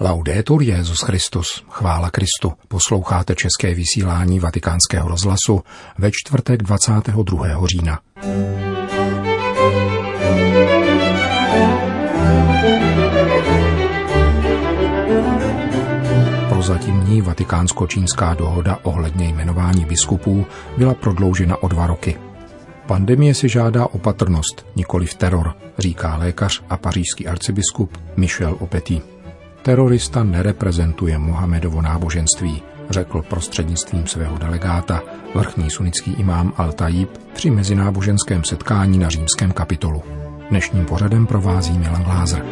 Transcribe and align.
Laudetur 0.00 0.62
Jezus 0.62 1.00
Christus, 1.00 1.64
chvála 1.68 2.10
Kristu. 2.10 2.52
Posloucháte 2.68 3.34
české 3.34 3.74
vysílání 3.74 4.40
Vatikánského 4.40 5.08
rozhlasu 5.08 5.60
ve 5.98 6.10
čtvrtek 6.12 6.62
22. 6.62 7.66
října. 7.66 8.00
Prozatímní 16.48 17.22
vatikánsko-čínská 17.22 18.34
dohoda 18.34 18.78
ohledně 18.82 19.28
jmenování 19.28 19.84
biskupů 19.84 20.46
byla 20.78 20.94
prodloužena 20.94 21.62
o 21.62 21.68
dva 21.68 21.86
roky. 21.86 22.18
Pandemie 22.86 23.34
si 23.34 23.48
žádá 23.48 23.86
opatrnost, 23.86 24.66
nikoli 24.76 25.06
v 25.06 25.14
teror, 25.14 25.54
říká 25.78 26.16
lékař 26.16 26.62
a 26.70 26.76
pařížský 26.76 27.26
arcibiskup 27.26 27.98
Michel 28.16 28.56
Opetý. 28.60 29.13
Terorista 29.64 30.24
nereprezentuje 30.24 31.18
Mohamedovo 31.18 31.82
náboženství, 31.82 32.62
řekl 32.90 33.22
prostřednictvím 33.22 34.06
svého 34.06 34.38
delegáta 34.38 35.02
vrchní 35.34 35.70
sunický 35.70 36.12
imám 36.12 36.52
Al-Tajib 36.56 37.08
při 37.34 37.50
mezináboženském 37.50 38.44
setkání 38.44 38.98
na 38.98 39.08
římském 39.08 39.52
kapitolu. 39.52 40.02
Dnešním 40.50 40.84
pořadem 40.84 41.26
provází 41.26 41.78
Milan 41.78 42.02
Glázer. 42.02 42.44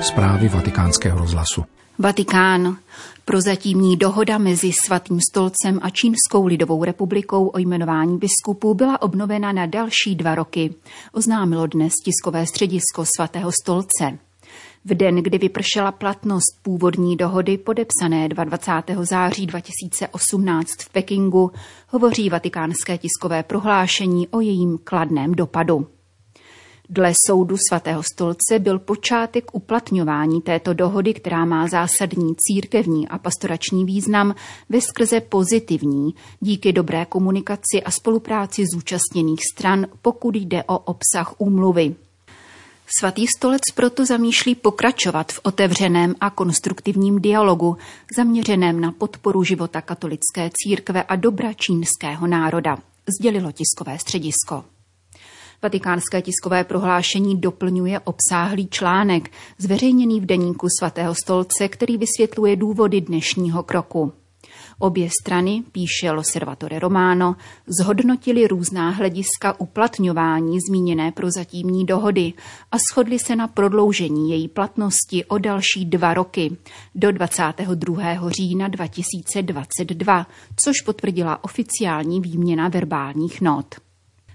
Zprávy 0.00 0.48
vatikánského 0.48 1.18
rozhlasu. 1.18 1.64
Vatikán. 2.00 2.76
Prozatímní 3.24 3.96
dohoda 3.96 4.38
mezi 4.38 4.72
Svatým 4.86 5.20
stolcem 5.30 5.78
a 5.82 5.90
Čínskou 5.90 6.46
lidovou 6.46 6.84
republikou 6.84 7.46
o 7.46 7.58
jmenování 7.58 8.18
biskupů 8.18 8.74
byla 8.74 9.02
obnovena 9.02 9.52
na 9.52 9.66
další 9.66 10.14
dva 10.14 10.34
roky, 10.34 10.74
oznámilo 11.12 11.66
dnes 11.66 11.92
tiskové 12.04 12.46
středisko 12.46 13.04
Svatého 13.16 13.50
stolce. 13.62 14.18
V 14.84 14.94
den, 14.94 15.16
kdy 15.16 15.38
vypršela 15.38 15.92
platnost 15.92 16.62
původní 16.62 17.16
dohody 17.16 17.58
podepsané 17.58 18.28
22. 18.28 19.04
září 19.04 19.46
2018 19.46 20.68
v 20.80 20.88
Pekingu, 20.92 21.50
hovoří 21.88 22.28
vatikánské 22.28 22.98
tiskové 22.98 23.42
prohlášení 23.42 24.28
o 24.28 24.40
jejím 24.40 24.78
kladném 24.84 25.34
dopadu. 25.34 25.86
Dle 26.90 27.12
soudu 27.26 27.56
svatého 27.68 28.02
stolce 28.02 28.58
byl 28.58 28.78
počátek 28.78 29.44
uplatňování 29.52 30.40
této 30.40 30.74
dohody, 30.74 31.14
která 31.14 31.44
má 31.44 31.68
zásadní 31.68 32.34
církevní 32.36 33.08
a 33.08 33.18
pastorační 33.18 33.84
význam, 33.84 34.34
ve 34.68 34.80
skrze 34.80 35.20
pozitivní, 35.20 36.14
díky 36.40 36.72
dobré 36.72 37.04
komunikaci 37.04 37.82
a 37.84 37.90
spolupráci 37.90 38.64
zúčastněných 38.74 39.40
stran, 39.52 39.86
pokud 40.02 40.36
jde 40.36 40.64
o 40.64 40.78
obsah 40.78 41.34
úmluvy. 41.38 41.94
Svatý 42.98 43.26
stolec 43.36 43.62
proto 43.74 44.06
zamýšlí 44.06 44.54
pokračovat 44.54 45.32
v 45.32 45.40
otevřeném 45.42 46.14
a 46.20 46.30
konstruktivním 46.30 47.20
dialogu, 47.20 47.76
zaměřeném 48.16 48.80
na 48.80 48.92
podporu 48.92 49.44
života 49.44 49.80
katolické 49.80 50.50
církve 50.54 51.02
a 51.02 51.16
dobra 51.16 51.52
čínského 51.52 52.26
národa, 52.26 52.78
sdělilo 53.18 53.52
tiskové 53.52 53.98
středisko. 53.98 54.64
Vatikánské 55.62 56.22
tiskové 56.22 56.64
prohlášení 56.64 57.40
doplňuje 57.40 58.00
obsáhlý 58.00 58.68
článek, 58.68 59.30
zveřejněný 59.58 60.20
v 60.20 60.26
deníku 60.26 60.66
svatého 60.78 61.14
stolce, 61.14 61.68
který 61.68 61.96
vysvětluje 61.96 62.56
důvody 62.56 63.00
dnešního 63.00 63.62
kroku. 63.62 64.12
Obě 64.78 65.08
strany, 65.22 65.62
píše 65.72 66.10
Loservatore 66.10 66.78
Romano, 66.78 67.36
zhodnotili 67.66 68.46
různá 68.46 68.90
hlediska 68.90 69.60
uplatňování 69.60 70.58
zmíněné 70.68 71.12
prozatímní 71.12 71.86
dohody 71.86 72.32
a 72.72 72.76
shodli 72.92 73.18
se 73.18 73.36
na 73.36 73.48
prodloužení 73.48 74.30
její 74.30 74.48
platnosti 74.48 75.24
o 75.24 75.38
další 75.38 75.84
dva 75.84 76.14
roky 76.14 76.56
do 76.94 77.12
22. 77.12 78.30
října 78.30 78.68
2022, 78.68 80.26
což 80.64 80.80
potvrdila 80.80 81.44
oficiální 81.44 82.20
výměna 82.20 82.68
verbálních 82.68 83.40
not. 83.40 83.87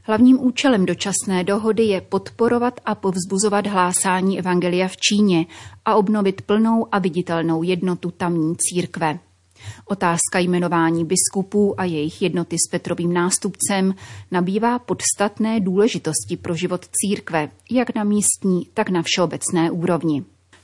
Hlavním 0.06 0.46
účelem 0.46 0.86
dočasné 0.86 1.44
dohody 1.44 1.84
je 1.84 2.02
podporovat 2.02 2.80
a 2.86 2.96
povzbuzovat 2.96 3.68
hlásání 3.68 4.40
Evangelia 4.40 4.88
v 4.88 4.98
Číně 4.98 5.46
a 5.86 5.96
obnovit 5.96 6.42
plnou 6.42 6.88
a 6.92 7.00
viditelnou 7.00 7.64
jednotu 7.64 8.12
tamní 8.12 8.56
církve. 8.58 9.20
Otázka 9.86 10.40
jmenování 10.40 11.06
biskupů 11.06 11.80
a 11.80 11.84
jejich 11.84 12.22
jednoty 12.22 12.56
s 12.68 12.72
Petrovým 12.72 13.14
nástupcem 13.14 13.96
nabývá 14.32 14.80
podstatné 14.80 15.60
důležitosti 15.60 16.38
pro 16.38 16.56
život 16.56 16.86
církve, 16.92 17.50
jak 17.72 17.96
na 17.96 18.04
místní, 18.04 18.68
tak 18.74 18.90
na 18.90 19.02
všeobecné 19.06 19.72
úrovni. 19.72 20.24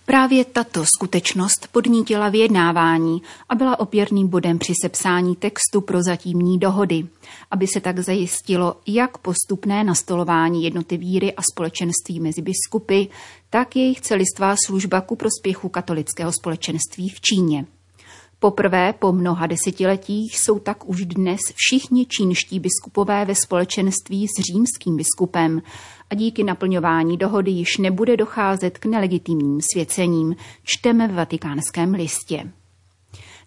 Právě 0.10 0.46
tato 0.46 0.86
skutečnost 0.96 1.68
podnítila 1.72 2.30
vyjednávání 2.30 3.22
a 3.50 3.56
byla 3.56 3.80
opěrným 3.80 4.28
bodem 4.28 4.60
při 4.60 4.74
sepsání 4.82 5.36
textu 5.36 5.82
pro 5.82 6.04
zatímní 6.04 6.60
dohody, 6.60 7.08
aby 7.52 7.68
se 7.68 7.80
tak 7.80 8.00
zajistilo 8.00 8.76
jak 8.88 9.18
postupné 9.18 9.84
nastolování 9.84 10.64
jednoty 10.64 10.98
víry 10.98 11.34
a 11.34 11.42
společenství 11.54 12.20
mezi 12.20 12.42
biskupy, 12.42 13.04
tak 13.50 13.76
jejich 13.76 14.02
celistvá 14.02 14.56
služba 14.66 15.02
ku 15.02 15.16
prospěchu 15.16 15.70
katolického 15.70 16.32
společenství 16.32 17.10
v 17.10 17.22
Číně. 17.22 17.66
Poprvé 18.42 18.94
po 18.94 19.12
mnoha 19.12 19.48
desetiletích 19.48 20.40
jsou 20.40 20.60
tak 20.60 20.90
už 20.90 21.06
dnes 21.06 21.40
všichni 21.56 22.06
čínští 22.06 22.60
biskupové 22.60 23.26
ve 23.26 23.36
společenství 23.36 24.28
s 24.28 24.42
římským 24.52 24.98
biskupem 24.98 25.62
a 26.10 26.16
díky 26.16 26.44
naplňování 26.44 27.18
dohody 27.18 27.52
již 27.52 27.78
nebude 27.78 28.18
docházet 28.18 28.78
k 28.78 28.86
nelegitimním 28.86 29.60
svěcením, 29.74 30.36
čteme 30.64 31.08
v 31.08 31.14
vatikánském 31.14 31.94
listě. 31.94 32.52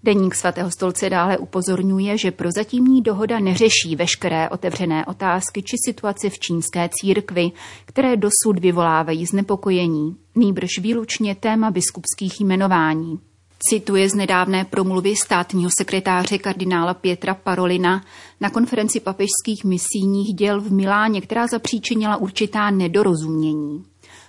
Deník 0.04 0.34
svatého 0.34 0.70
stolce 0.70 1.10
dále 1.10 1.38
upozorňuje, 1.38 2.18
že 2.18 2.30
prozatímní 2.30 3.02
dohoda 3.02 3.40
neřeší 3.40 3.96
veškeré 3.96 4.48
otevřené 4.48 5.06
otázky 5.06 5.62
či 5.62 5.76
situace 5.86 6.30
v 6.30 6.38
čínské 6.38 6.88
církvi, 6.92 7.52
které 7.84 8.16
dosud 8.16 8.58
vyvolávají 8.58 9.26
znepokojení, 9.26 10.16
nýbrž 10.34 10.78
výlučně 10.78 11.34
téma 11.34 11.70
biskupských 11.70 12.40
jmenování. 12.40 13.31
Cituje 13.68 14.08
z 14.08 14.14
nedávné 14.14 14.64
promluvy 14.64 15.16
státního 15.16 15.70
sekretáře 15.78 16.38
kardinála 16.38 16.94
Pietra 16.94 17.34
Parolina 17.34 18.04
na 18.40 18.50
konferenci 18.50 19.00
papežských 19.00 19.64
misijních 19.64 20.34
děl 20.34 20.60
v 20.60 20.72
Miláně, 20.72 21.20
která 21.20 21.46
zapříčinila 21.46 22.16
určitá 22.16 22.70
nedorozumění. 22.70 23.84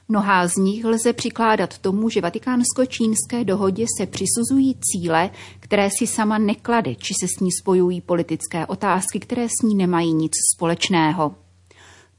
Mnohá 0.10 0.48
z 0.48 0.56
nich 0.56 0.86
lze 0.86 1.14
přikládat 1.14 1.78
tomu, 1.78 2.10
že 2.10 2.22
vatikánsko-čínské 2.22 3.44
dohodě 3.44 3.86
se 3.98 4.06
přisuzují 4.06 4.76
cíle, 4.82 5.30
které 5.60 5.90
si 6.00 6.08
sama 6.08 6.38
neklade, 6.38 6.96
či 6.96 7.14
se 7.22 7.28
s 7.28 7.40
ní 7.40 7.52
spojují 7.52 8.02
politické 8.02 8.66
otázky, 8.66 9.20
které 9.20 9.48
s 9.50 9.62
ní 9.64 9.76
nemají 9.76 10.14
nic 10.14 10.32
společného. 10.56 11.36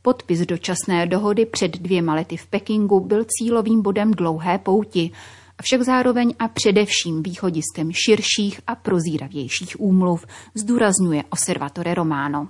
Podpis 0.02 0.40
dočasné 0.40 1.06
dohody 1.06 1.46
před 1.46 1.70
dvěma 1.70 2.14
lety 2.14 2.36
v 2.36 2.46
Pekingu 2.46 3.00
byl 3.00 3.24
cílovým 3.28 3.82
bodem 3.82 4.10
dlouhé 4.10 4.58
pouti, 4.58 5.10
avšak 5.58 5.82
zároveň 5.82 6.34
a 6.38 6.48
především 6.48 7.22
východiskem 7.22 7.92
širších 7.92 8.60
a 8.66 8.74
prozíravějších 8.74 9.80
úmluv, 9.80 10.26
zdůrazňuje 10.54 11.24
Osservatore 11.30 11.94
Romano. 11.94 12.48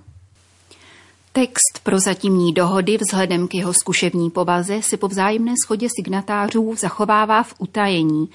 Text 1.33 1.81
pro 1.83 1.99
zatímní 1.99 2.53
dohody 2.53 2.99
vzhledem 3.01 3.49
k 3.49 3.55
jeho 3.55 3.73
zkušební 3.73 4.31
povaze 4.31 4.83
se 4.83 4.97
po 4.97 5.09
vzájemné 5.09 5.55
schodě 5.65 5.89
signatářů 5.97 6.75
zachovává 6.79 7.43
v 7.43 7.55
utajení, 7.59 8.29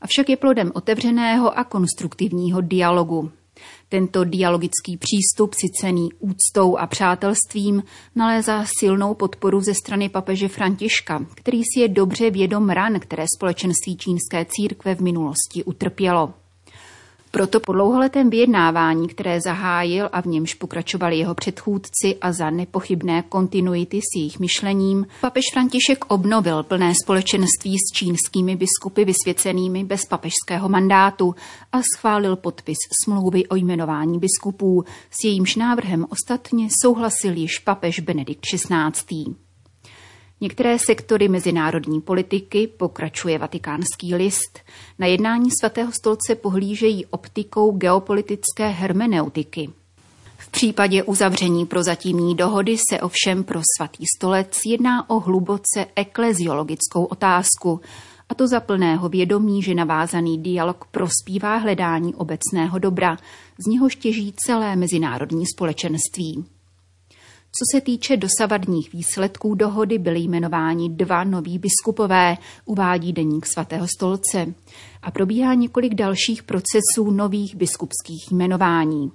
avšak 0.00 0.28
je 0.28 0.36
plodem 0.36 0.72
otevřeného 0.74 1.58
a 1.58 1.64
konstruktivního 1.64 2.60
dialogu. 2.60 3.30
Tento 3.94 4.24
dialogický 4.24 4.96
přístup, 4.96 5.54
si 5.54 5.68
cený 5.80 6.08
úctou 6.18 6.76
a 6.76 6.86
přátelstvím, 6.86 7.82
nalézá 8.14 8.64
silnou 8.78 9.14
podporu 9.14 9.60
ze 9.60 9.74
strany 9.74 10.08
papeže 10.08 10.48
Františka, 10.48 11.26
který 11.34 11.62
si 11.62 11.80
je 11.80 11.88
dobře 11.88 12.30
vědom 12.30 12.70
ran, 12.70 13.00
které 13.00 13.24
společenství 13.36 13.96
čínské 13.96 14.46
církve 14.48 14.94
v 14.94 15.00
minulosti 15.00 15.64
utrpělo. 15.64 16.34
Proto 17.34 17.60
po 17.60 17.72
dlouholetém 17.72 18.30
vyjednávání, 18.30 19.08
které 19.08 19.40
zahájil 19.40 20.08
a 20.12 20.22
v 20.22 20.26
němž 20.26 20.54
pokračovali 20.54 21.18
jeho 21.18 21.34
předchůdci 21.34 22.16
a 22.20 22.32
za 22.32 22.50
nepochybné 22.50 23.22
kontinuity 23.22 24.00
s 24.00 24.16
jejich 24.16 24.38
myšlením, 24.38 25.06
papež 25.20 25.42
František 25.52 26.04
obnovil 26.08 26.62
plné 26.62 26.92
společenství 27.04 27.76
s 27.78 27.96
čínskými 27.96 28.56
biskupy 28.56 29.04
vysvěcenými 29.04 29.84
bez 29.84 30.04
papežského 30.04 30.68
mandátu 30.68 31.34
a 31.72 31.80
schválil 31.96 32.36
podpis 32.36 32.78
smlouvy 33.04 33.46
o 33.46 33.56
jmenování 33.56 34.18
biskupů, 34.18 34.84
s 35.10 35.24
jejímž 35.24 35.56
návrhem 35.56 36.06
ostatně 36.08 36.68
souhlasil 36.82 37.36
již 37.36 37.58
papež 37.58 38.00
Benedikt 38.00 38.40
XVI. 38.40 39.43
Některé 40.40 40.78
sektory 40.78 41.28
mezinárodní 41.28 42.00
politiky, 42.00 42.66
pokračuje 42.66 43.38
vatikánský 43.38 44.14
list, 44.14 44.58
na 44.98 45.06
jednání 45.06 45.50
svatého 45.60 45.92
stolce 45.92 46.34
pohlížejí 46.34 47.06
optikou 47.06 47.72
geopolitické 47.72 48.68
hermeneutiky. 48.68 49.70
V 50.38 50.48
případě 50.48 51.02
uzavření 51.02 51.66
prozatímní 51.66 52.34
dohody 52.34 52.76
se 52.90 53.00
ovšem 53.00 53.44
pro 53.44 53.60
svatý 53.78 54.04
stolec 54.16 54.58
jedná 54.66 55.10
o 55.10 55.20
hluboce 55.20 55.86
ekleziologickou 55.96 57.04
otázku, 57.04 57.80
a 58.28 58.34
to 58.34 58.48
za 58.48 58.60
plného 58.60 59.08
vědomí, 59.08 59.62
že 59.62 59.74
navázaný 59.74 60.38
dialog 60.38 60.84
prospívá 60.90 61.56
hledání 61.56 62.14
obecného 62.14 62.78
dobra, 62.78 63.16
z 63.58 63.66
něhož 63.66 63.96
těží 63.96 64.34
celé 64.46 64.76
mezinárodní 64.76 65.46
společenství. 65.46 66.44
Co 67.58 67.76
se 67.76 67.80
týče 67.80 68.16
dosavadních 68.16 68.92
výsledků 68.92 69.54
dohody, 69.54 69.98
byly 69.98 70.20
jmenováni 70.20 70.90
dva 70.90 71.24
noví 71.24 71.58
biskupové, 71.58 72.36
uvádí 72.64 73.12
deník 73.12 73.46
svatého 73.46 73.86
stolce. 73.96 74.54
A 75.02 75.10
probíhá 75.10 75.54
několik 75.54 75.94
dalších 75.94 76.42
procesů 76.42 77.10
nových 77.10 77.54
biskupských 77.56 78.32
jmenování. 78.32 79.12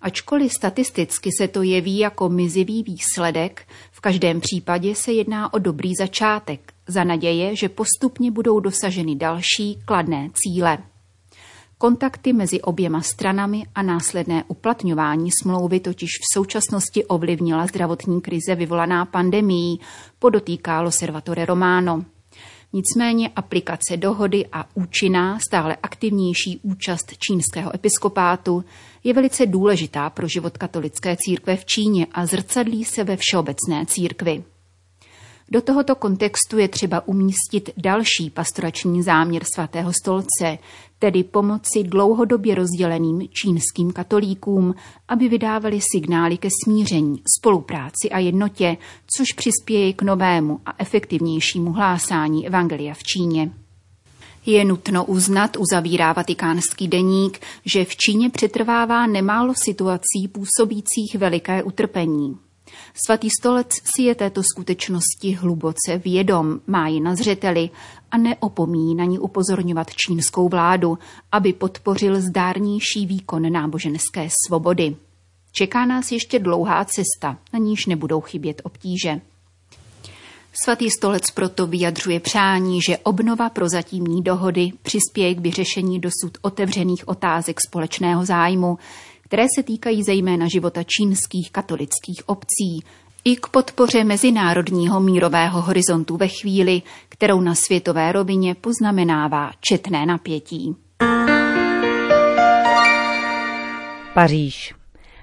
Ačkoliv 0.00 0.52
statisticky 0.52 1.30
se 1.38 1.48
to 1.48 1.62
jeví 1.62 1.98
jako 1.98 2.28
mizivý 2.28 2.82
výsledek, 2.82 3.68
v 3.92 4.00
každém 4.00 4.40
případě 4.40 4.94
se 4.94 5.12
jedná 5.12 5.54
o 5.54 5.58
dobrý 5.58 5.92
začátek, 5.98 6.72
za 6.86 7.04
naděje, 7.04 7.56
že 7.56 7.68
postupně 7.68 8.30
budou 8.30 8.60
dosaženy 8.60 9.14
další 9.14 9.78
kladné 9.84 10.30
cíle. 10.34 10.78
Kontakty 11.78 12.32
mezi 12.32 12.60
oběma 12.60 13.02
stranami 13.02 13.62
a 13.74 13.82
následné 13.82 14.44
uplatňování 14.48 15.30
smlouvy 15.42 15.80
totiž 15.80 16.10
v 16.10 16.34
současnosti 16.34 17.04
ovlivnila 17.04 17.66
zdravotní 17.66 18.20
krize 18.20 18.54
vyvolaná 18.54 19.04
pandemií, 19.04 19.80
podotýká 20.18 20.80
Loservatore 20.80 21.44
Romano. 21.44 22.04
Nicméně 22.72 23.28
aplikace 23.28 23.96
dohody 23.96 24.46
a 24.52 24.64
účinná, 24.74 25.38
stále 25.38 25.76
aktivnější 25.82 26.60
účast 26.62 27.14
čínského 27.18 27.74
episkopátu 27.74 28.64
je 29.04 29.14
velice 29.14 29.46
důležitá 29.46 30.10
pro 30.10 30.28
život 30.28 30.58
katolické 30.58 31.16
církve 31.16 31.56
v 31.56 31.64
Číně 31.64 32.06
a 32.12 32.26
zrcadlí 32.26 32.84
se 32.84 33.04
ve 33.04 33.16
všeobecné 33.16 33.86
církvi. 33.86 34.44
Do 35.50 35.62
tohoto 35.62 35.94
kontextu 35.94 36.58
je 36.58 36.68
třeba 36.68 37.08
umístit 37.08 37.70
další 37.76 38.30
pastorační 38.30 39.02
záměr 39.02 39.44
svatého 39.54 39.92
stolce, 39.92 40.58
tedy 40.98 41.24
pomoci 41.24 41.82
dlouhodobě 41.82 42.54
rozděleným 42.54 43.28
čínským 43.28 43.92
katolíkům, 43.92 44.74
aby 45.08 45.28
vydávali 45.28 45.80
signály 45.92 46.38
ke 46.38 46.48
smíření, 46.64 47.22
spolupráci 47.38 48.10
a 48.10 48.18
jednotě, 48.18 48.76
což 49.16 49.26
přispěje 49.36 49.92
k 49.92 50.02
novému 50.02 50.60
a 50.66 50.74
efektivnějšímu 50.78 51.72
hlásání 51.72 52.46
Evangelia 52.46 52.94
v 52.94 53.02
Číně. 53.02 53.50
Je 54.46 54.64
nutno 54.64 55.04
uznat, 55.04 55.56
uzavírá 55.56 56.12
vatikánský 56.12 56.88
deník, 56.88 57.40
že 57.64 57.84
v 57.84 57.96
Číně 57.96 58.30
přetrvává 58.30 59.06
nemálo 59.06 59.54
situací 59.54 60.28
působících 60.32 61.16
veliké 61.18 61.62
utrpení. 61.62 62.45
Svatý 63.04 63.28
stolec 63.40 63.68
si 63.84 64.02
je 64.02 64.14
této 64.14 64.42
skutečnosti 64.42 65.32
hluboce 65.32 65.98
vědom, 66.04 66.60
má 66.66 66.88
ji 66.88 67.00
na 67.00 67.14
zřeteli 67.14 67.70
a 68.10 68.18
neopomíjí 68.18 68.94
na 68.94 69.04
ní 69.04 69.18
upozorňovat 69.18 69.90
čínskou 69.94 70.48
vládu, 70.48 70.98
aby 71.32 71.52
podpořil 71.52 72.20
zdárnější 72.20 73.06
výkon 73.06 73.52
náboženské 73.52 74.28
svobody. 74.46 74.96
Čeká 75.52 75.86
nás 75.86 76.12
ještě 76.12 76.38
dlouhá 76.38 76.84
cesta, 76.84 77.38
na 77.52 77.58
níž 77.58 77.86
nebudou 77.86 78.20
chybět 78.20 78.62
obtíže. 78.64 79.20
Svatý 80.64 80.90
stolec 80.90 81.30
proto 81.34 81.66
vyjadřuje 81.66 82.20
přání, 82.20 82.82
že 82.82 82.98
obnova 82.98 83.50
prozatímní 83.50 84.22
dohody 84.22 84.72
přispěje 84.82 85.34
k 85.34 85.40
vyřešení 85.40 86.00
dosud 86.00 86.38
otevřených 86.42 87.08
otázek 87.08 87.60
společného 87.68 88.24
zájmu, 88.24 88.78
které 89.26 89.46
se 89.56 89.62
týkají 89.62 90.02
zejména 90.02 90.48
života 90.48 90.82
čínských 90.82 91.52
katolických 91.52 92.28
obcí, 92.28 92.84
i 93.24 93.36
k 93.36 93.46
podpoře 93.48 94.04
mezinárodního 94.04 95.00
mírového 95.00 95.62
horizontu 95.62 96.16
ve 96.16 96.28
chvíli, 96.28 96.82
kterou 97.08 97.40
na 97.40 97.54
světové 97.54 98.12
rovině 98.12 98.54
poznamenává 98.54 99.50
četné 99.60 100.06
napětí. 100.06 100.76
Paříž. 104.14 104.74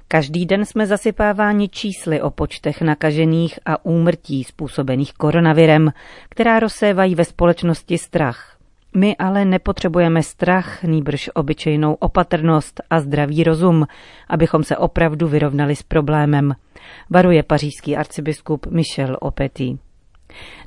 Každý 0.08 0.46
den 0.46 0.66
jsme 0.66 0.88
zasypáváni 0.88 1.70
čísly 1.70 2.22
o 2.22 2.30
počtech 2.30 2.82
nakažených 2.82 3.60
a 3.66 3.86
úmrtí 3.86 4.44
způsobených 4.44 5.14
koronavirem, 5.14 5.94
která 6.30 6.60
rozsévají 6.60 7.16
ve 7.16 7.26
společnosti 7.26 7.98
strach. 7.98 8.58
My 8.96 9.16
ale 9.18 9.46
nepotřebujeme 9.46 10.24
strach, 10.24 10.84
nýbrž 10.84 11.30
obyčejnou 11.34 11.94
opatrnost 11.94 12.82
a 12.90 13.00
zdravý 13.00 13.44
rozum, 13.44 13.86
abychom 14.30 14.64
se 14.64 14.78
opravdu 14.78 15.28
vyrovnali 15.28 15.76
s 15.76 15.84
problémem, 15.84 16.56
varuje 17.10 17.44
pařížský 17.44 17.96
arcibiskup 17.98 18.66
Michel 18.66 19.18
Opety. 19.22 19.78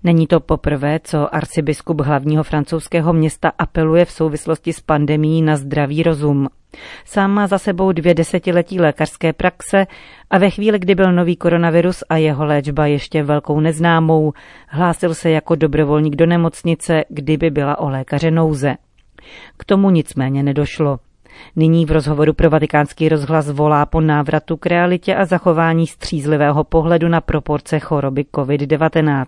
Není 0.05 0.27
to 0.27 0.41
poprvé, 0.41 1.01
co 1.05 1.35
arcibiskup 1.35 2.01
hlavního 2.01 2.43
francouzského 2.43 3.13
města 3.13 3.53
apeluje 3.59 4.05
v 4.05 4.11
souvislosti 4.11 4.73
s 4.73 4.81
pandemí 4.81 5.43
na 5.43 5.57
zdravý 5.57 6.03
rozum. 6.03 6.49
Sám 7.05 7.31
má 7.31 7.47
za 7.47 7.59
sebou 7.59 7.93
dvě 7.93 8.15
desetiletí 8.15 8.81
lékařské 8.81 9.33
praxe 9.33 9.87
a 10.31 10.39
ve 10.39 10.51
chvíli, 10.51 10.79
kdy 10.79 10.95
byl 10.95 11.13
nový 11.13 11.37
koronavirus 11.37 12.05
a 12.09 12.17
jeho 12.17 12.45
léčba 12.45 12.87
ještě 12.87 13.23
velkou 13.23 13.61
neznámou, 13.61 14.33
hlásil 14.69 15.15
se 15.15 15.31
jako 15.31 15.55
dobrovolník 15.55 16.17
do 16.17 16.27
nemocnice, 16.27 17.05
kdyby 17.09 17.51
byla 17.51 17.79
o 17.79 17.89
lékaře 17.89 18.31
nouze. 18.31 18.75
K 19.57 19.65
tomu 19.65 19.91
nicméně 19.91 20.43
nedošlo. 20.43 20.99
Nyní 21.57 21.87
v 21.87 21.91
rozhovoru 21.91 22.33
pro 22.33 22.51
vatikánský 22.51 23.09
rozhlas 23.09 23.51
volá 23.51 23.87
po 23.87 24.01
návratu 24.01 24.57
k 24.57 24.67
realitě 24.67 25.17
a 25.17 25.25
zachování 25.25 25.87
střízlivého 25.87 26.65
pohledu 26.65 27.09
na 27.09 27.21
proporce 27.21 27.79
choroby 27.79 28.25
COVID-19. 28.35 29.27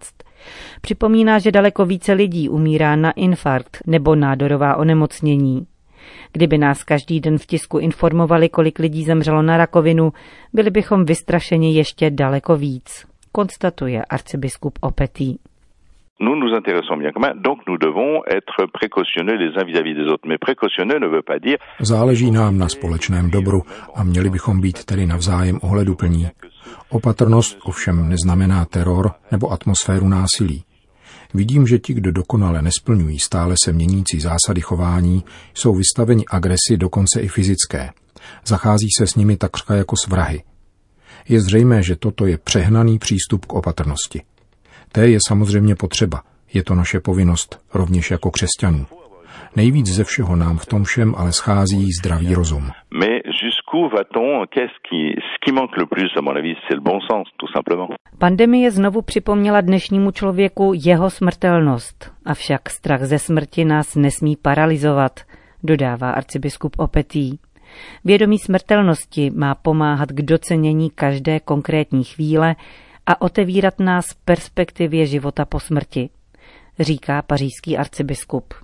Připomíná, 0.81 1.39
že 1.39 1.53
daleko 1.53 1.85
více 1.85 2.13
lidí 2.13 2.49
umírá 2.49 2.97
na 2.97 3.11
infarkt 3.11 3.79
nebo 3.87 4.15
nádorová 4.15 4.77
onemocnění. 4.77 5.67
Kdyby 6.33 6.59
nás 6.59 6.85
každý 6.85 7.21
den 7.21 7.39
v 7.39 7.47
tisku 7.47 7.79
informovali, 7.79 8.49
kolik 8.49 8.79
lidí 8.79 9.05
zemřelo 9.05 9.43
na 9.43 9.57
rakovinu, 9.57 10.13
byli 10.53 10.71
bychom 10.71 11.05
vystrašeni 11.05 11.75
ještě 11.75 12.11
daleko 12.11 12.57
víc, 12.57 13.07
konstatuje 13.33 14.05
arcibiskup 14.05 14.79
Opetý. 14.81 15.37
Nous 16.21 16.35
nous 16.35 16.53
intéressons 16.53 16.97
bien 16.97 17.13
même, 17.21 17.41
donc 17.43 17.59
nous 17.69 17.79
devons 17.79 18.23
être 18.39 18.67
précautionneux 18.73 19.37
les 19.37 19.53
uns 19.59 19.65
vis-à-vis 19.65 19.95
des 19.95 20.07
autres. 20.13 20.27
Mais 20.27 20.39
précautionneux 20.39 20.99
ne 20.99 21.07
veut 21.07 21.23
pas 21.23 21.39
dire... 21.39 21.59
Záleží 21.81 22.31
nám 22.31 22.59
na 22.59 22.69
společném 22.69 23.31
dobru 23.31 23.63
a 23.95 24.03
měli 24.03 24.31
bychom 24.31 24.61
být 24.61 24.85
tedy 24.85 25.07
navzájem 25.07 25.59
ohleduplní. 25.63 26.27
Opatrnost 26.91 27.59
ovšem 27.65 28.09
neznamená 28.09 28.65
teror 28.65 29.11
nebo 29.33 29.53
atmosféru 29.53 30.09
násilí. 30.09 30.65
Vidím, 31.35 31.67
že 31.67 31.79
ti, 31.79 31.95
kdo 31.95 32.13
dokonale 32.13 32.63
nesplňují 32.63 33.19
stále 33.19 33.55
se 33.65 33.73
měnící 33.73 34.21
zásady 34.21 34.61
chování, 34.61 35.25
jsou 35.55 35.75
vystaveni 35.75 36.25
agresi 36.31 36.77
dokonce 36.77 37.21
i 37.21 37.29
fyzické. 37.29 37.91
Zachází 38.47 38.89
se 38.99 39.07
s 39.07 39.15
nimi 39.15 39.37
takřka 39.37 39.75
jako 39.75 39.97
s 39.97 40.09
vrahy. 40.09 40.43
Je 41.29 41.41
zřejmé, 41.41 41.83
že 41.83 41.97
toto 41.97 42.27
je 42.27 42.39
přehnaný 42.39 42.99
přístup 42.99 43.47
k 43.47 43.53
opatrnosti. 43.53 44.23
Té 44.93 45.09
je 45.09 45.19
samozřejmě 45.29 45.75
potřeba, 45.75 46.23
je 46.55 46.65
to 46.65 46.75
naše 46.75 47.01
povinnost, 47.01 47.61
rovněž 47.75 48.11
jako 48.11 48.31
křesťanů. 48.31 48.87
Nejvíc 49.57 49.87
ze 49.87 50.05
všeho 50.05 50.37
nám 50.37 50.59
v 50.59 50.67
tom 50.67 50.85
všem 50.85 51.15
ale 51.19 51.33
schází 51.33 51.87
zdravý 52.01 52.35
rozum. 52.35 52.71
Pandemie 58.19 58.71
znovu 58.71 59.03
připomněla 59.03 59.61
dnešnímu 59.61 60.11
člověku 60.11 60.73
jeho 60.85 61.11
smrtelnost, 61.11 62.13
avšak 62.25 62.71
strach 62.71 63.03
ze 63.03 63.19
smrti 63.19 63.65
nás 63.65 63.95
nesmí 63.95 64.37
paralizovat, 64.37 65.21
dodává 65.63 66.11
arcibiskup 66.11 66.73
Opetý. 66.79 67.39
Vědomí 68.05 68.39
smrtelnosti 68.39 69.31
má 69.31 69.55
pomáhat 69.55 70.09
k 70.09 70.23
docenění 70.23 70.91
každé 70.91 71.41
konkrétní 71.41 72.05
chvíle 72.05 72.57
a 73.09 73.21
otevírat 73.21 73.81
nás 73.81 74.15
perspektivě 74.25 75.07
života 75.07 75.45
po 75.45 75.61
smrti, 75.61 76.11
říká 76.81 77.23
pařížský 77.23 77.79
arcibiskup. 77.79 78.55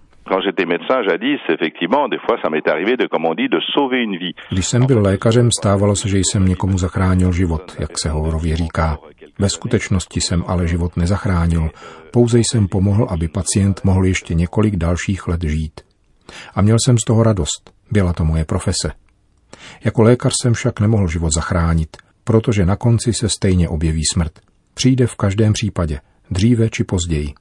Když 4.50 4.66
jsem 4.66 4.86
byl 4.86 5.02
lékařem, 5.02 5.48
stávalo 5.60 5.96
se, 5.96 6.08
že 6.08 6.18
jsem 6.18 6.46
někomu 6.46 6.78
zachránil 6.78 7.32
život, 7.32 7.76
jak 7.78 7.90
se 8.02 8.10
hovorově 8.10 8.56
říká. 8.56 8.98
Ve 9.38 9.48
skutečnosti 9.48 10.20
jsem 10.20 10.44
ale 10.46 10.68
život 10.68 10.96
nezachránil, 10.96 11.70
pouze 12.12 12.38
jsem 12.38 12.68
pomohl, 12.68 13.06
aby 13.10 13.28
pacient 13.28 13.80
mohl 13.84 14.04
ještě 14.04 14.34
několik 14.34 14.76
dalších 14.76 15.28
let 15.28 15.42
žít. 15.42 15.80
A 16.54 16.62
měl 16.62 16.76
jsem 16.84 16.98
z 16.98 17.04
toho 17.06 17.22
radost, 17.22 17.72
byla 17.90 18.12
to 18.12 18.24
moje 18.24 18.44
profese. 18.44 18.92
Jako 19.84 20.02
lékař 20.02 20.32
jsem 20.42 20.54
však 20.54 20.80
nemohl 20.80 21.08
život 21.08 21.30
zachránit, 21.34 21.96
protože 22.24 22.66
na 22.66 22.76
konci 22.76 23.12
se 23.12 23.28
stejně 23.28 23.68
objeví 23.68 24.02
smrt. 24.12 24.32
Přijde 24.74 25.06
v 25.06 25.16
každém 25.16 25.52
případě, 25.52 26.00
dříve 26.30 26.70
či 26.70 26.84
později. 26.84 27.34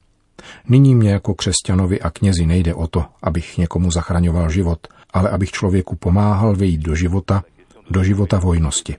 Nyní 0.68 0.94
mě 0.94 1.10
jako 1.10 1.34
křesťanovi 1.34 2.00
a 2.00 2.10
knězi 2.10 2.46
nejde 2.46 2.74
o 2.74 2.86
to, 2.86 3.04
abych 3.22 3.58
někomu 3.58 3.90
zachraňoval 3.90 4.50
život, 4.50 4.78
ale 5.12 5.30
abych 5.30 5.50
člověku 5.50 5.96
pomáhal 5.96 6.56
vejít 6.56 6.80
do 6.80 6.94
života, 6.94 7.42
do 7.90 8.04
života 8.04 8.38
vojnosti. 8.38 8.96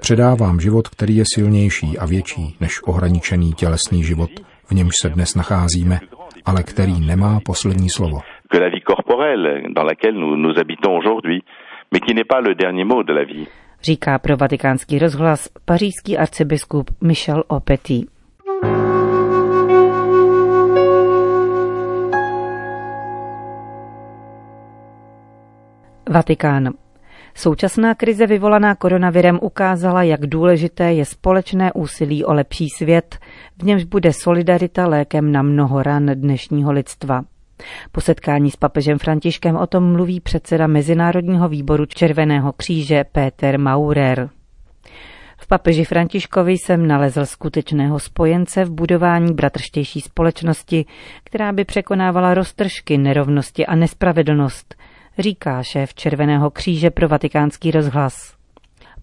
Předávám 0.00 0.60
život, 0.60 0.88
který 0.88 1.16
je 1.16 1.24
silnější 1.34 1.98
a 1.98 2.06
větší 2.06 2.56
než 2.60 2.82
ohraničený 2.82 3.52
tělesný 3.52 4.04
život, 4.04 4.30
v 4.66 4.72
němž 4.72 4.92
se 5.02 5.08
dnes 5.08 5.34
nacházíme, 5.34 6.00
ale 6.44 6.62
který 6.62 7.00
nemá 7.06 7.40
poslední 7.44 7.90
slovo. 7.90 8.18
Říká 13.86 14.18
pro 14.18 14.36
vatikánský 14.36 14.98
rozhlas 14.98 15.48
pařížský 15.64 16.18
arcibiskup 16.18 16.90
Michel 17.00 17.44
Opetý. 17.48 18.04
Vatikán. 26.10 26.72
Současná 27.34 27.94
krize 27.94 28.26
vyvolaná 28.26 28.74
koronavirem 28.74 29.38
ukázala, 29.42 30.02
jak 30.02 30.26
důležité 30.26 30.92
je 30.92 31.04
společné 31.04 31.72
úsilí 31.72 32.24
o 32.24 32.34
lepší 32.34 32.68
svět, 32.68 33.18
v 33.58 33.62
němž 33.62 33.84
bude 33.84 34.12
solidarita 34.12 34.86
lékem 34.86 35.32
na 35.32 35.42
mnoho 35.42 35.82
ran 35.82 36.06
dnešního 36.14 36.72
lidstva. 36.72 37.24
Po 37.92 38.00
setkání 38.00 38.50
s 38.50 38.56
papežem 38.56 38.98
Františkem 38.98 39.56
o 39.56 39.66
tom 39.66 39.92
mluví 39.92 40.20
předseda 40.20 40.66
Mezinárodního 40.66 41.48
výboru 41.48 41.86
Červeného 41.86 42.52
kříže 42.52 43.04
Péter 43.04 43.58
Maurer. 43.58 44.30
V 45.38 45.46
papeži 45.46 45.84
Františkovi 45.84 46.52
jsem 46.52 46.86
nalezl 46.86 47.26
skutečného 47.26 47.98
spojence 47.98 48.64
v 48.64 48.70
budování 48.70 49.34
bratrštější 49.34 50.00
společnosti, 50.00 50.84
která 51.24 51.52
by 51.52 51.64
překonávala 51.64 52.34
roztržky, 52.34 52.98
nerovnosti 52.98 53.66
a 53.66 53.74
nespravedlnost– 53.74 54.74
říká 55.18 55.62
šéf 55.62 55.94
Červeného 55.94 56.50
kříže 56.50 56.90
pro 56.90 57.08
vatikánský 57.08 57.70
rozhlas. 57.70 58.35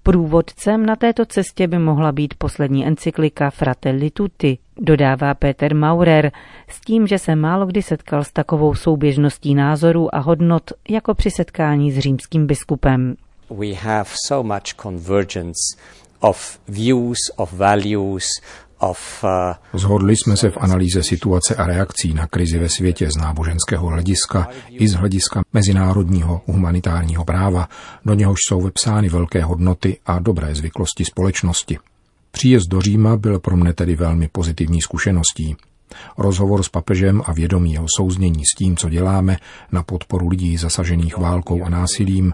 Průvodcem 0.04 0.86
na 0.86 0.96
této 0.96 1.26
cestě 1.26 1.68
by 1.68 1.80
mohla 1.80 2.12
být 2.12 2.34
poslední 2.38 2.88
encyklika 2.88 3.50
Fratelli 3.50 4.12
Tutti, 4.12 4.58
dodává 4.80 5.34
Peter 5.34 5.76
Maurer, 5.76 6.32
s 6.68 6.82
tím, 6.82 7.08
že 7.08 7.20
se 7.20 7.36
málo 7.36 7.66
kdy 7.66 7.82
setkal 7.82 8.24
s 8.24 8.32
takovou 8.32 8.76
souběžností 8.76 9.56
názorů 9.56 10.16
a 10.16 10.20
hodnot 10.20 10.64
jako 10.90 11.14
při 11.14 11.32
setkání 11.32 11.92
s 11.92 12.00
římským 12.00 12.48
biskupem. 12.48 13.16
We 13.50 13.74
have 13.74 14.10
so 14.28 14.54
much 14.54 14.76
convergence 14.82 15.60
of 16.20 16.60
views, 16.68 17.18
of 17.36 17.54
values, 17.54 18.26
Zhodli 19.74 20.16
jsme 20.16 20.38
se 20.38 20.50
v 20.50 20.58
analýze 20.58 21.04
situace 21.04 21.56
a 21.56 21.66
reakcí 21.66 22.14
na 22.14 22.28
krizi 22.28 22.60
ve 22.60 22.70
světě 22.70 23.10
z 23.12 23.18
náboženského 23.22 23.88
hlediska 23.88 24.48
i 24.70 24.88
z 24.88 24.94
hlediska 24.94 25.42
mezinárodního 25.54 26.42
humanitárního 26.46 27.26
práva, 27.26 27.70
do 28.06 28.14
něhož 28.14 28.40
jsou 28.48 28.62
vepsány 28.62 29.10
velké 29.10 29.44
hodnoty 29.44 29.98
a 30.06 30.20
dobré 30.20 30.56
zvyklosti 30.56 31.06
společnosti. 31.06 31.78
Příjezd 32.32 32.70
do 32.70 32.82
Říma 32.82 33.18
byl 33.18 33.40
pro 33.40 33.58
mne 33.58 33.74
tedy 33.74 33.96
velmi 33.96 34.28
pozitivní 34.28 34.82
zkušeností. 34.82 35.56
Rozhovor 36.18 36.64
s 36.64 36.70
papežem 36.70 37.22
a 37.26 37.34
vědomí 37.34 37.74
jeho 37.74 37.86
souznění 37.98 38.44
s 38.46 38.58
tím, 38.58 38.78
co 38.78 38.90
děláme 38.90 39.38
na 39.72 39.84
podporu 39.84 40.28
lidí 40.28 40.58
zasažených 40.58 41.18
válkou 41.18 41.64
a 41.64 41.70
násilím, 41.70 42.34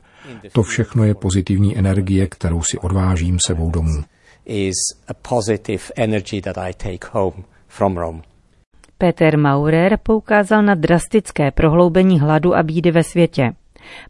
to 0.52 0.64
všechno 0.64 1.04
je 1.04 1.16
pozitivní 1.16 1.78
energie, 1.78 2.28
kterou 2.28 2.64
si 2.64 2.78
odvážím 2.78 3.38
sebou 3.48 3.72
domů 3.72 4.04
is 4.50 4.76
a 5.08 5.14
positive 5.14 5.84
energy 5.96 6.42
that 6.42 6.58
I 6.58 6.74
take 6.74 7.08
home 7.12 7.44
from 7.68 7.98
Rome. 7.98 8.22
Peter 8.98 9.38
Maurer 9.38 9.98
poukázal 10.04 10.64
na 10.64 10.76
drastické 10.76 11.52
prohloubení 11.52 12.20
hladu 12.20 12.56
a 12.56 12.64
bídy 12.64 12.92
ve 12.92 13.04
světě. 13.04 13.52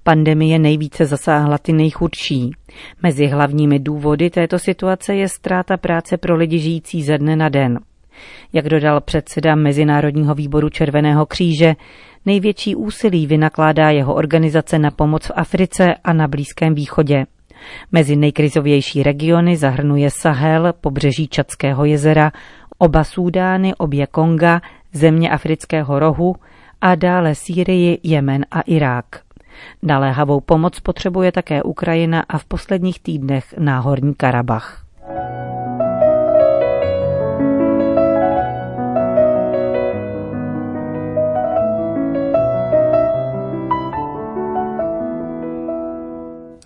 Pandemie 0.03 0.59
nejvíce 0.59 1.05
zasáhla 1.05 1.57
ty 1.57 1.73
nejchudší. 1.73 2.51
Mezi 3.03 3.27
hlavními 3.27 3.79
důvody 3.79 4.29
této 4.29 4.59
situace 4.59 5.15
je 5.15 5.29
ztráta 5.29 5.77
práce 5.77 6.17
pro 6.17 6.35
lidi 6.35 6.59
žijící 6.59 7.03
ze 7.03 7.17
dne 7.17 7.35
na 7.35 7.49
den. 7.49 7.79
Jak 8.53 8.69
dodal 8.69 9.01
předseda 9.01 9.55
Mezinárodního 9.55 10.35
výboru 10.35 10.69
Červeného 10.69 11.25
kříže, 11.25 11.75
největší 12.25 12.75
úsilí 12.75 13.27
vynakládá 13.27 13.89
jeho 13.89 14.13
organizace 14.13 14.79
na 14.79 14.91
pomoc 14.91 15.27
v 15.27 15.31
Africe 15.35 15.95
a 16.03 16.13
na 16.13 16.27
Blízkém 16.27 16.75
východě. 16.75 17.25
Mezi 17.91 18.15
nejkrizovější 18.15 19.03
regiony 19.03 19.57
zahrnuje 19.57 20.09
Sahel, 20.11 20.73
pobřeží 20.81 21.27
Čadského 21.27 21.85
jezera, 21.85 22.31
oba 22.77 23.03
Súdány, 23.03 23.75
obě 23.75 24.07
Konga, 24.07 24.61
země 24.93 25.29
afrického 25.29 25.99
rohu 25.99 26.35
a 26.81 26.95
dále 26.95 27.35
Sýrii, 27.35 27.99
Jemen 28.03 28.45
a 28.51 28.61
Irák. 28.61 29.05
Naléhavou 29.83 30.39
pomoc 30.39 30.79
potřebuje 30.79 31.31
také 31.31 31.63
Ukrajina 31.63 32.23
a 32.29 32.37
v 32.37 32.45
posledních 32.45 32.99
týdnech 32.99 33.53
Náhorní 33.57 34.13
Karabach. 34.13 34.85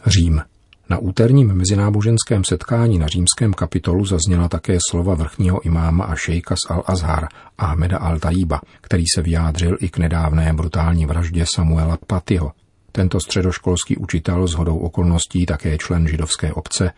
Řím. 0.05 0.52
Na 0.89 0.97
úterním 0.97 1.53
mezináboženském 1.53 2.43
setkání 2.43 2.99
na 2.99 3.07
římském 3.07 3.53
kapitolu 3.53 4.05
zazněla 4.05 4.49
také 4.49 4.77
slova 4.89 5.15
vrchního 5.15 5.61
imáma 5.61 6.03
a 6.03 6.15
šejka 6.15 6.55
z 6.55 6.69
Al-Azhar 6.69 7.27
Ahmeda 7.57 7.97
al-Tajiba, 7.97 8.59
který 8.81 9.03
se 9.15 9.21
vyjádřil 9.21 9.77
i 9.79 9.89
k 9.89 9.97
nedávné 9.97 10.53
brutální 10.53 11.05
vraždě 11.05 11.45
Samuela 11.55 11.97
Patyho. 12.07 12.51
Tento 12.91 13.19
středoškolský 13.19 13.97
učitel 13.97 14.47
z 14.47 14.53
hodou 14.53 14.77
okolností 14.77 15.45
také 15.45 15.77
člen 15.77 16.07
židovské 16.07 16.53
obce 16.53 16.91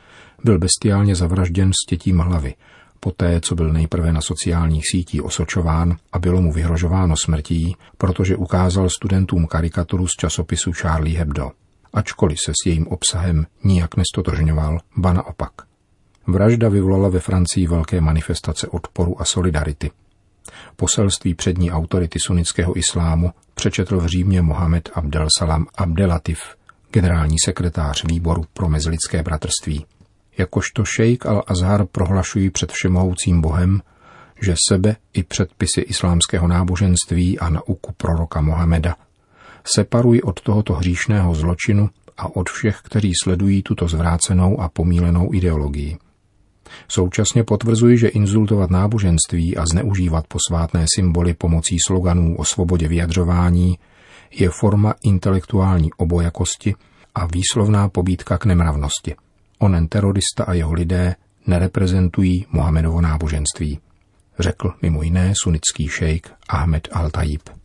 byl 0.43 0.59
bestiálně 0.59 1.15
zavražděn 1.15 1.71
s 1.73 1.85
tětím 1.89 2.19
hlavy, 2.19 2.53
poté, 2.99 3.41
co 3.41 3.55
byl 3.55 3.73
nejprve 3.73 4.13
na 4.13 4.21
sociálních 4.21 4.83
sítích 4.91 5.23
osočován 5.23 5.97
a 6.13 6.19
bylo 6.19 6.41
mu 6.41 6.53
vyhrožováno 6.53 7.15
smrtí, 7.23 7.75
protože 7.97 8.35
ukázal 8.35 8.89
studentům 8.89 9.47
karikaturu 9.47 10.07
z 10.07 10.11
časopisu 10.11 10.71
Charlie 10.71 11.19
Hebdo 11.19 11.51
ačkoliv 11.95 12.37
se 12.39 12.51
s 12.51 12.65
jejím 12.65 12.87
obsahem 12.87 13.45
nijak 13.63 13.97
nestotožňoval, 13.97 14.79
ba 14.97 15.13
naopak. 15.13 15.51
Vražda 16.27 16.69
vyvolala 16.69 17.09
ve 17.09 17.19
Francii 17.19 17.67
velké 17.67 18.01
manifestace 18.01 18.67
odporu 18.67 19.21
a 19.21 19.25
solidarity. 19.25 19.91
Poselství 20.75 21.35
přední 21.35 21.71
autority 21.71 22.19
sunnického 22.19 22.77
islámu 22.77 23.31
přečetl 23.53 23.99
v 23.99 24.05
Římě 24.05 24.41
Mohamed 24.41 24.89
Abdel 24.93 25.27
Salam 25.39 25.67
Abdelatif, 25.75 26.39
generální 26.91 27.35
sekretář 27.45 28.03
výboru 28.03 28.45
pro 28.53 28.69
mezilidské 28.69 29.23
bratrství. 29.23 29.85
Jakožto 30.37 30.85
šejk 30.85 31.25
al-Azhar 31.25 31.85
prohlašují 31.91 32.49
před 32.49 32.71
všemohoucím 32.71 33.41
Bohem, 33.41 33.81
že 34.41 34.55
sebe 34.69 34.95
i 35.13 35.23
předpisy 35.23 35.81
islámského 35.81 36.47
náboženství 36.47 37.39
a 37.39 37.49
nauku 37.49 37.93
proroka 37.97 38.41
Mohameda 38.41 38.95
separuj 39.73 40.21
od 40.23 40.41
tohoto 40.41 40.73
hříšného 40.73 41.35
zločinu 41.35 41.89
a 42.17 42.35
od 42.35 42.49
všech, 42.49 42.79
kteří 42.83 43.11
sledují 43.23 43.63
tuto 43.63 43.87
zvrácenou 43.87 44.61
a 44.61 44.69
pomílenou 44.69 45.33
ideologii. 45.33 45.97
Současně 46.87 47.43
potvrzuji, 47.43 47.97
že 47.97 48.07
insultovat 48.07 48.69
náboženství 48.69 49.57
a 49.57 49.63
zneužívat 49.71 50.25
posvátné 50.27 50.85
symboly 50.95 51.33
pomocí 51.33 51.77
sloganů 51.87 52.37
o 52.37 52.45
svobodě 52.45 52.87
vyjadřování 52.87 53.77
je 54.31 54.49
forma 54.49 54.93
intelektuální 55.03 55.89
obojakosti 55.97 56.75
a 57.15 57.25
výslovná 57.25 57.89
pobídka 57.89 58.37
k 58.37 58.45
nemravnosti. 58.45 59.15
Onen 59.59 59.87
terorista 59.87 60.43
a 60.43 60.53
jeho 60.53 60.73
lidé 60.73 61.15
nereprezentují 61.47 62.45
Mohamedovo 62.51 63.01
náboženství, 63.01 63.79
řekl 64.39 64.73
mimo 64.81 65.03
jiné 65.03 65.33
sunický 65.43 65.87
šejk 65.87 66.31
Ahmed 66.49 66.87
al-Tajib. 66.91 67.64